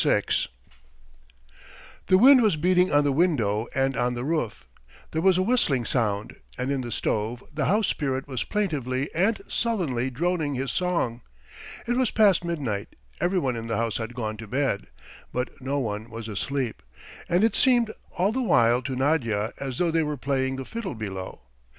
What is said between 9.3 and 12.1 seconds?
sullenly droning his song. It was